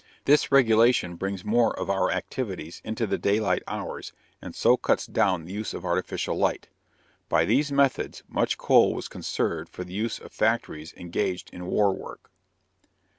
[0.25, 5.45] This regulation brings more of our activities into the daylight hours and so cuts down
[5.45, 6.69] the use of artificial light.
[7.29, 11.93] By these methods much coal was conserved for the use of factories engaged in war
[11.95, 12.31] work.